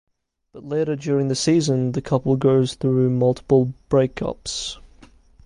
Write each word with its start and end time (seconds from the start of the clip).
But 0.51 0.65
later 0.65 0.95
during 0.95 1.27
the 1.27 1.35
season 1.35 1.91
the 1.91 2.01
couple 2.01 2.35
goes 2.35 2.73
through 2.73 3.11
multiple 3.11 3.75
breakups. 3.87 4.79